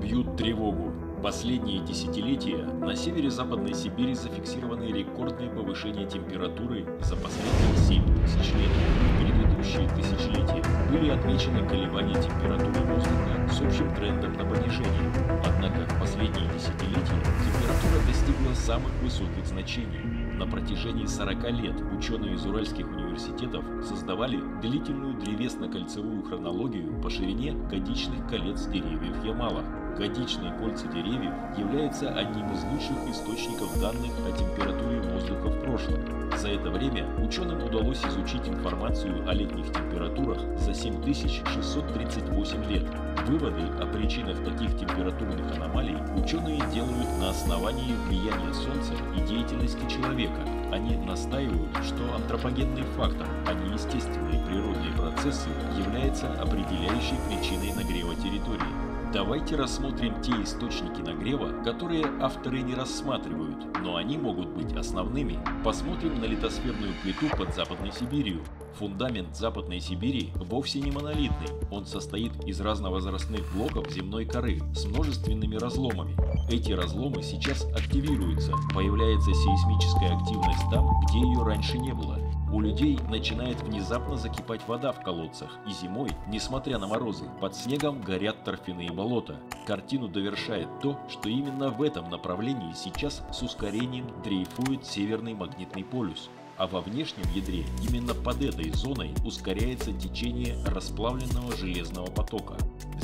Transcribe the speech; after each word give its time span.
бьют 0.00 0.36
тревогу. 0.36 0.92
Последние 1.22 1.80
десятилетия 1.80 2.58
на 2.58 2.94
севере 2.94 3.30
Западной 3.30 3.74
Сибири 3.74 4.14
зафиксированы 4.14 4.84
рекордные 4.84 5.50
повышения 5.50 6.06
температуры 6.06 6.86
за 7.00 7.16
последние 7.16 7.76
7 7.76 8.04
тысяч 8.22 8.52
лет. 8.54 8.70
В 8.70 9.24
предыдущие 9.24 9.88
тысячелетия 9.88 10.62
были 10.90 11.10
отмечены 11.10 11.66
колебания 11.68 12.14
температуры 12.14 12.80
воздуха 12.84 13.48
с 13.50 13.60
общим 13.60 13.92
трендом 13.94 14.34
на 14.34 14.44
понижение. 14.44 15.12
Однако 15.44 15.86
в 15.90 15.98
последние 15.98 16.48
десятилетия 16.54 17.20
температура 17.44 18.06
достигла 18.06 18.54
самых 18.54 18.92
высоких 19.02 19.46
значений. 19.46 20.00
На 20.36 20.46
протяжении 20.46 21.06
40 21.06 21.50
лет 21.50 21.82
ученые 21.96 22.34
из 22.34 22.44
уральских 22.44 22.86
университетов 22.86 23.64
создавали 23.82 24.38
длительную 24.60 25.14
древесно-кольцевую 25.14 26.22
хронологию 26.22 27.00
по 27.00 27.08
ширине 27.08 27.52
годичных 27.70 28.28
колец 28.28 28.66
деревьев 28.66 29.24
Ямала. 29.24 29.64
Годичные 29.98 30.52
кольца 30.58 30.86
деревьев 30.88 31.32
являются 31.56 32.10
одним 32.10 32.52
из 32.52 32.62
лучших 32.64 32.98
источников 33.08 33.80
данных 33.80 34.12
о 34.26 34.32
температуре 34.36 35.00
воздуха 35.00 35.48
в 35.48 35.60
прошлом. 35.62 36.02
За 36.36 36.48
это 36.48 36.68
время 36.70 37.06
ученым 37.18 37.64
удалось 37.64 38.04
изучить 38.04 38.46
информацию 38.46 39.26
о 39.26 39.32
летних 39.32 39.72
температурах 39.72 40.38
за 40.58 40.74
7638 40.74 42.64
лет. 42.70 42.84
Выводы 43.26 43.62
о 43.80 43.86
причинах 43.86 44.44
таких 44.44 44.76
температурных 44.78 45.50
аномалий 45.56 45.96
ученые 46.14 46.60
делают 46.74 47.18
на 47.18 47.30
основании 47.30 47.94
влияния 48.06 48.52
Солнца 48.52 48.92
и 49.16 49.20
деятельности 49.26 49.88
человека. 49.88 50.42
Они 50.72 50.94
настаивают, 50.96 51.74
что 51.82 52.14
антропогенный 52.14 52.84
фактор, 52.98 53.26
а 53.46 53.54
не 53.54 53.72
естественные 53.72 54.44
природные 54.44 54.92
процессы, 54.92 55.48
является 55.78 56.30
определяющей 56.34 57.16
причиной 57.30 57.72
нагрева 57.72 58.14
территории. 58.16 58.95
Давайте 59.16 59.56
рассмотрим 59.56 60.20
те 60.20 60.30
источники 60.42 61.00
нагрева, 61.00 61.62
которые 61.64 62.04
авторы 62.20 62.60
не 62.60 62.74
рассматривают, 62.74 63.56
но 63.82 63.96
они 63.96 64.18
могут 64.18 64.48
быть 64.48 64.74
основными. 64.74 65.38
Посмотрим 65.64 66.20
на 66.20 66.26
литосферную 66.26 66.92
плиту 67.02 67.34
под 67.34 67.54
Западной 67.54 67.92
Сибирью. 67.92 68.42
Фундамент 68.78 69.34
Западной 69.34 69.80
Сибири 69.80 70.32
вовсе 70.34 70.80
не 70.80 70.90
монолитный, 70.90 71.48
он 71.70 71.86
состоит 71.86 72.44
из 72.44 72.60
разновозрастных 72.60 73.40
блоков 73.54 73.90
земной 73.90 74.26
коры 74.26 74.60
с 74.74 74.84
множественными 74.84 75.56
разломами. 75.56 76.14
Эти 76.50 76.72
разломы 76.72 77.22
сейчас 77.22 77.64
активируются, 77.74 78.52
появляется 78.74 79.32
сейсмическая 79.32 80.14
активность 80.14 80.70
там, 80.70 80.90
где 81.06 81.20
ее 81.20 81.42
раньше 81.42 81.78
не 81.78 81.94
было. 81.94 82.18
У 82.52 82.60
людей 82.60 82.98
начинает 83.08 83.60
внезапно 83.60 84.16
закипать 84.16 84.66
вода 84.68 84.92
в 84.92 85.02
колодцах, 85.02 85.58
и 85.66 85.72
зимой, 85.72 86.10
несмотря 86.28 86.78
на 86.78 86.86
морозы, 86.86 87.24
под 87.40 87.56
снегом 87.56 88.00
горят 88.00 88.44
торфяные 88.44 88.92
болота. 88.92 89.36
Картину 89.66 90.08
довершает 90.08 90.68
то, 90.80 90.98
что 91.08 91.28
именно 91.28 91.70
в 91.70 91.82
этом 91.82 92.08
направлении 92.08 92.72
сейчас 92.74 93.22
с 93.32 93.42
ускорением 93.42 94.06
дрейфует 94.22 94.86
северный 94.86 95.34
магнитный 95.34 95.84
полюс 95.84 96.30
а 96.58 96.66
во 96.66 96.80
внешнем 96.80 97.24
ядре 97.34 97.64
именно 97.88 98.14
под 98.14 98.42
этой 98.42 98.70
зоной 98.70 99.14
ускоряется 99.24 99.92
течение 99.92 100.56
расплавленного 100.66 101.54
железного 101.56 102.06
потока. 102.06 102.56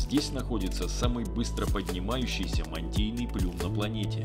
Здесь 0.00 0.32
находится 0.32 0.88
самый 0.88 1.24
быстро 1.24 1.66
поднимающийся 1.66 2.64
мантийный 2.68 3.28
плюм 3.28 3.54
на 3.58 3.68
планете. 3.68 4.24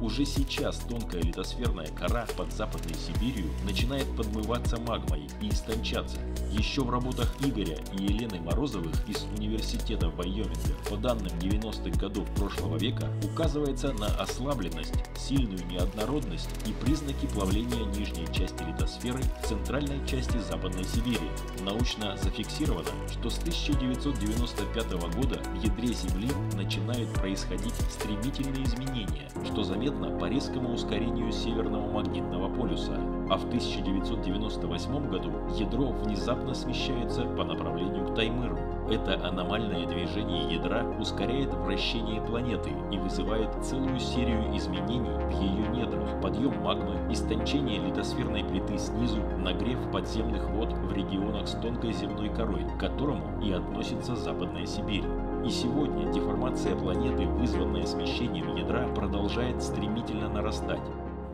Уже 0.00 0.26
сейчас 0.26 0.76
тонкая 0.88 1.22
литосферная 1.22 1.88
кора 1.88 2.26
под 2.36 2.52
Западной 2.52 2.94
Сибирью 2.94 3.46
начинает 3.64 4.06
подмываться 4.14 4.78
магмой 4.78 5.26
и 5.40 5.48
истончаться. 5.48 6.18
Еще 6.52 6.82
в 6.82 6.90
работах 6.90 7.34
Игоря 7.40 7.78
и 7.98 8.02
Елены 8.02 8.40
Морозовых 8.40 8.94
из 9.08 9.24
Университета 9.36 10.10
Вайоминга 10.10 10.74
по 10.88 10.96
данным 10.96 11.32
90-х 11.38 11.98
годов 11.98 12.28
прошлого 12.34 12.76
века 12.76 13.10
указывается 13.24 13.92
на 13.94 14.06
ослабленность, 14.20 14.94
сильную 15.18 15.64
неоднородность 15.66 16.50
и 16.66 16.72
признаки 16.84 17.26
плавления 17.26 17.84
нижней 17.96 18.26
части 18.32 18.62
литосферы 18.62 19.22
в 19.42 19.48
центральной 19.48 20.06
части 20.06 20.38
Западной 20.38 20.84
Сибири. 20.84 21.30
Научно 21.62 22.16
зафиксировано, 22.18 22.90
что 23.10 23.30
с 23.30 23.38
1995 23.38 24.92
года 24.92 25.15
в 25.16 25.64
ядре 25.64 25.88
Земли 25.88 26.28
начинают 26.54 27.08
происходить 27.14 27.74
стремительные 27.90 28.64
изменения, 28.64 29.28
что 29.46 29.64
заметно 29.64 30.10
по 30.18 30.26
резкому 30.26 30.74
ускорению 30.74 31.32
северного 31.32 31.90
магнитного 31.90 32.54
полюса, 32.54 33.00
а 33.30 33.38
в 33.38 33.46
1998 33.46 35.10
году 35.10 35.32
ядро 35.58 35.90
внезапно 35.92 36.54
смещается 36.54 37.24
по 37.24 37.44
направлению 37.44 38.06
к 38.06 38.14
Таймыру. 38.14 38.58
Это 38.88 39.14
аномальное 39.26 39.84
движение 39.84 40.54
ядра 40.54 40.84
ускоряет 41.00 41.52
вращение 41.52 42.20
планеты 42.20 42.70
и 42.92 42.98
вызывает 42.98 43.50
целую 43.60 43.98
серию 43.98 44.56
изменений 44.56 45.10
в 45.10 45.30
ее 45.40 45.66
недрах, 45.68 46.20
подъем 46.22 46.62
магмы, 46.62 46.94
истончение 47.12 47.80
литосферной 47.80 48.44
плиты 48.44 48.78
снизу, 48.78 49.20
нагрев 49.38 49.78
подземных 49.90 50.48
вод 50.50 50.72
в 50.72 50.92
регионах 50.92 51.48
с 51.48 51.52
тонкой 51.52 51.94
земной 51.94 52.28
корой, 52.28 52.64
к 52.64 52.78
которому 52.78 53.42
и 53.42 53.50
относится 53.50 54.14
Западная 54.14 54.66
Сибирь. 54.66 55.04
И 55.44 55.48
сегодня 55.48 56.12
деформация 56.12 56.76
планеты, 56.76 57.26
вызванная 57.26 57.86
смещением 57.86 58.54
ядра, 58.54 58.86
продолжает 58.94 59.62
стремительно 59.64 60.28
нарастать. 60.28 60.80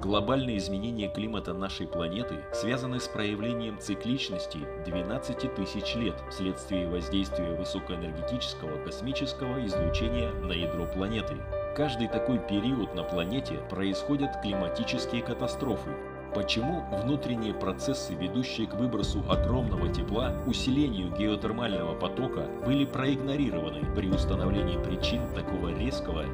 Глобальные 0.03 0.59
изменения 0.59 1.09
климата 1.09 1.55
нашей 1.55 1.87
планеты 1.87 2.41
связаны 2.53 2.99
с 2.99 3.07
проявлением 3.07 3.79
цикличности 3.79 4.59
12 4.85 5.55
тысяч 5.55 5.95
лет 5.95 6.17
вследствие 6.29 6.89
воздействия 6.89 7.55
высокоэнергетического 7.55 8.85
космического 8.85 9.65
излучения 9.65 10.33
на 10.33 10.55
ядро 10.55 10.87
планеты. 10.87 11.37
Каждый 11.77 12.09
такой 12.09 12.41
период 12.41 12.97
на 12.97 13.05
планете 13.05 13.61
происходят 13.71 14.43
климатические 14.43 15.23
катастрофы, 15.23 15.91
Почему 16.35 16.83
внутренние 16.91 17.53
процессы, 17.53 18.15
ведущие 18.15 18.67
к 18.67 18.73
выбросу 18.73 19.23
огромного 19.29 19.93
тепла, 19.93 20.35
усилению 20.47 21.15
геотермального 21.15 21.95
потока, 21.95 22.47
были 22.65 22.87
проигнорированы 22.87 23.95
при 23.95 24.09
установлении 24.09 24.83
причин 24.83 25.21
такого 25.35 25.62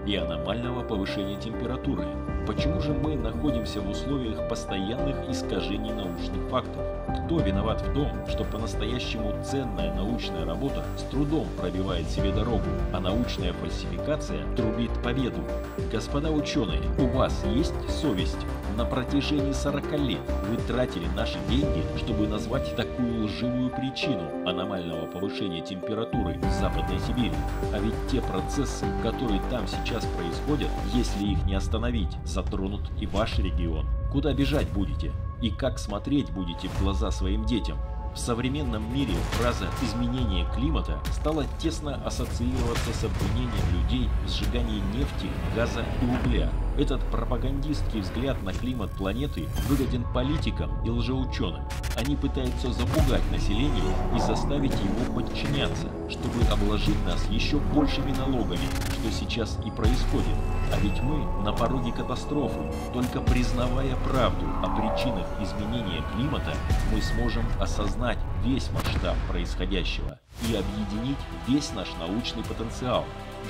и 0.08 0.16
аномального 0.16 0.82
повышения 0.82 1.38
температуры? 1.38 2.06
Почему 2.46 2.80
же 2.80 2.94
мы 2.94 3.14
находимся 3.14 3.82
в 3.82 3.90
условиях 3.90 4.48
постоянных 4.48 5.28
искажений 5.28 5.92
научных 5.92 6.48
фактов? 6.48 6.97
Кто 7.08 7.40
виноват 7.40 7.80
в 7.80 7.94
том, 7.94 8.08
что 8.28 8.44
по-настоящему 8.44 9.32
ценная 9.42 9.94
научная 9.94 10.44
работа 10.44 10.84
с 10.96 11.02
трудом 11.04 11.46
пробивает 11.58 12.08
себе 12.08 12.32
дорогу, 12.32 12.66
а 12.92 13.00
научная 13.00 13.52
фальсификация 13.54 14.44
трубит 14.56 14.90
победу? 15.02 15.42
Господа 15.90 16.30
ученые, 16.30 16.82
у 16.98 17.06
вас 17.06 17.44
есть 17.46 17.74
совесть? 17.90 18.38
На 18.76 18.84
протяжении 18.84 19.52
40 19.52 19.92
лет 19.98 20.20
вы 20.48 20.56
тратили 20.68 21.06
наши 21.16 21.38
деньги, 21.48 21.82
чтобы 21.96 22.28
назвать 22.28 22.76
такую 22.76 23.24
лживую 23.24 23.70
причину 23.70 24.22
аномального 24.46 25.06
повышения 25.06 25.62
температуры 25.62 26.38
в 26.38 26.60
Западной 26.60 27.00
Сибири. 27.00 27.32
А 27.72 27.78
ведь 27.78 27.94
те 28.10 28.20
процессы, 28.20 28.86
которые 29.02 29.40
там 29.50 29.66
сейчас 29.66 30.06
происходят, 30.16 30.70
если 30.94 31.24
их 31.24 31.44
не 31.44 31.54
остановить, 31.54 32.16
затронут 32.24 32.82
и 33.00 33.06
ваш 33.06 33.38
регион. 33.38 33.86
Куда 34.12 34.32
бежать 34.32 34.68
будете? 34.68 35.12
И 35.40 35.50
как 35.50 35.78
смотреть 35.78 36.30
будете 36.30 36.68
в 36.68 36.82
глаза 36.82 37.10
своим 37.10 37.44
детям? 37.44 37.78
В 38.14 38.18
современном 38.18 38.92
мире 38.92 39.14
фраза 39.32 39.68
«изменение 39.82 40.44
климата» 40.52 40.98
стала 41.12 41.44
тесно 41.58 41.94
ассоциироваться 42.04 42.92
с 42.92 43.04
обвинением 43.04 43.52
людей 43.72 44.08
в 44.24 44.28
сжигании 44.28 44.82
нефти, 44.92 45.28
газа 45.54 45.84
и 46.02 46.04
угля. 46.04 46.50
Этот 46.76 47.00
пропагандистский 47.10 48.00
взгляд 48.00 48.42
на 48.42 48.52
климат 48.52 48.90
планеты 48.90 49.46
выгоден 49.68 50.04
политикам 50.12 50.84
и 50.84 50.90
лжеученым. 50.90 51.62
Они 51.98 52.14
пытаются 52.14 52.72
запугать 52.72 53.28
население 53.32 53.92
и 54.16 54.20
заставить 54.20 54.72
его 54.72 55.12
подчиняться, 55.12 55.88
чтобы 56.08 56.44
обложить 56.48 57.04
нас 57.04 57.26
еще 57.28 57.56
большими 57.58 58.12
налогами, 58.12 58.68
что 58.92 59.10
сейчас 59.10 59.58
и 59.66 59.70
происходит. 59.72 60.36
А 60.72 60.78
ведь 60.78 61.02
мы 61.02 61.24
на 61.42 61.52
пороге 61.52 61.90
катастрофы. 61.90 62.60
Только 62.92 63.20
признавая 63.20 63.96
правду 64.08 64.46
о 64.62 64.68
причинах 64.76 65.26
изменения 65.42 66.04
климата, 66.14 66.54
мы 66.92 67.02
сможем 67.02 67.44
осознать 67.58 68.18
весь 68.44 68.70
масштаб 68.70 69.16
происходящего 69.28 70.20
и 70.48 70.54
объединить 70.54 71.18
весь 71.48 71.72
наш 71.72 71.88
научный 71.98 72.44
потенциал. 72.44 73.06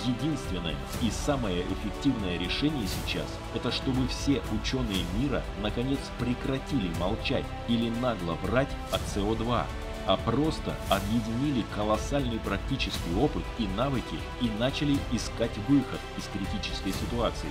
Единственное 0.06 0.76
и 1.02 1.11
самое 1.11 1.62
эффективное 1.62 2.38
решение 2.38 2.87
сейчас– 2.87 3.26
это 3.55 3.73
чтобы 3.73 4.06
все 4.08 4.43
ученые 4.52 5.05
мира 5.19 5.43
наконец 5.62 5.99
прекратили 6.19 6.90
молчать 7.00 7.44
или 7.69 7.90
нагло 7.90 8.35
врать 8.43 8.69
о 8.93 8.96
СО2, 8.96 9.64
а 10.06 10.17
просто 10.19 10.75
объединили 10.88 11.64
колоссальный 11.75 12.38
практический 12.38 13.14
опыт 13.19 13.44
и 13.58 13.67
навыки 13.76 14.19
и 14.40 14.49
начали 14.58 14.96
искать 15.12 15.56
выход 15.69 16.00
из 16.17 16.25
критической 16.32 16.93
ситуации. 16.93 17.50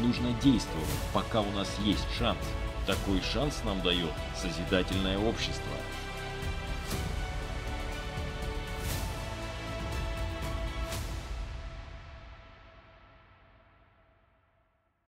Нужно 0.00 0.32
действовать, 0.42 0.86
пока 1.12 1.40
у 1.40 1.50
нас 1.52 1.68
есть 1.84 2.06
шанс. 2.18 2.38
Такой 2.86 3.20
шанс 3.22 3.62
нам 3.64 3.80
дает 3.80 4.12
созидательное 4.36 5.18
общество. 5.18 5.72